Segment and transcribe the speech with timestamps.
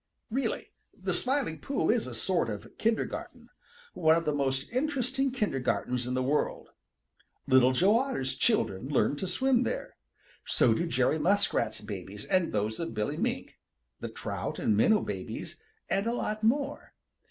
[0.31, 3.49] Really the Smiling Pool is a sort of kindergarten,
[3.93, 6.69] one of the most interesting kindergartens in the world.
[7.45, 9.97] Little Joe Otter's children learn to swim there.
[10.43, 13.59] So do Jerry Muskrat's babies and those of Billy Mink,
[13.99, 16.93] the Trout and Minnow babies, and a lot more.